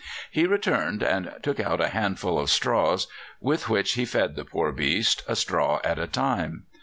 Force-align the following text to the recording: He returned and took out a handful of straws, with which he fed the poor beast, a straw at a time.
He 0.31 0.47
returned 0.47 1.03
and 1.03 1.31
took 1.43 1.59
out 1.59 1.79
a 1.79 1.89
handful 1.89 2.39
of 2.39 2.49
straws, 2.49 3.05
with 3.39 3.69
which 3.69 3.91
he 3.91 4.03
fed 4.05 4.35
the 4.35 4.43
poor 4.45 4.71
beast, 4.71 5.21
a 5.27 5.35
straw 5.35 5.79
at 5.83 5.99
a 5.99 6.07
time. 6.07 6.63